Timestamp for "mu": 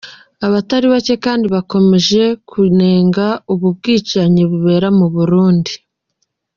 4.97-5.07